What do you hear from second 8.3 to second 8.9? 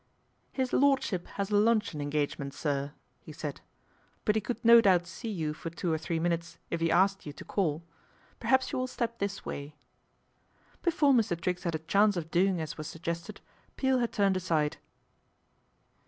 Perhaps you will